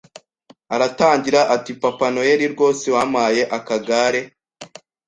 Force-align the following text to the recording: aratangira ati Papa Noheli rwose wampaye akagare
aratangira 0.75 1.39
ati 1.55 1.71
Papa 1.81 2.05
Noheli 2.13 2.45
rwose 2.53 2.85
wampaye 2.95 3.41
akagare 3.57 4.21